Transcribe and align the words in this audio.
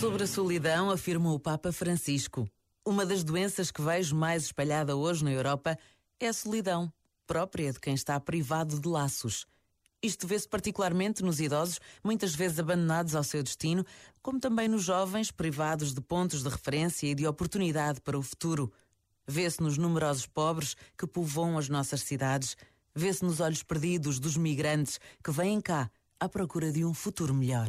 Sobre 0.00 0.24
a 0.24 0.26
solidão, 0.26 0.90
afirma 0.90 1.30
o 1.30 1.38
Papa 1.38 1.70
Francisco. 1.70 2.48
Uma 2.82 3.04
das 3.04 3.22
doenças 3.22 3.70
que 3.70 3.82
vejo 3.82 4.16
mais 4.16 4.44
espalhada 4.44 4.96
hoje 4.96 5.22
na 5.22 5.30
Europa 5.30 5.78
é 6.18 6.28
a 6.28 6.32
solidão, 6.32 6.90
própria 7.26 7.70
de 7.70 7.78
quem 7.78 7.92
está 7.92 8.18
privado 8.18 8.80
de 8.80 8.88
laços. 8.88 9.44
Isto 10.02 10.26
vê-se 10.26 10.48
particularmente 10.48 11.22
nos 11.22 11.38
idosos, 11.38 11.78
muitas 12.02 12.34
vezes 12.34 12.58
abandonados 12.58 13.14
ao 13.14 13.22
seu 13.22 13.42
destino, 13.42 13.84
como 14.22 14.40
também 14.40 14.68
nos 14.68 14.84
jovens 14.84 15.30
privados 15.30 15.92
de 15.92 16.00
pontos 16.00 16.42
de 16.42 16.48
referência 16.48 17.06
e 17.06 17.14
de 17.14 17.26
oportunidade 17.26 18.00
para 18.00 18.18
o 18.18 18.22
futuro. 18.22 18.72
Vê-se 19.26 19.60
nos 19.60 19.76
numerosos 19.76 20.26
pobres 20.26 20.76
que 20.96 21.06
povoam 21.06 21.58
as 21.58 21.68
nossas 21.68 22.00
cidades. 22.00 22.56
Vê-se 22.94 23.22
nos 23.22 23.38
olhos 23.38 23.62
perdidos 23.62 24.18
dos 24.18 24.38
migrantes 24.38 24.98
que 25.22 25.30
vêm 25.30 25.60
cá 25.60 25.90
à 26.18 26.26
procura 26.26 26.72
de 26.72 26.86
um 26.86 26.94
futuro 26.94 27.34
melhor. 27.34 27.68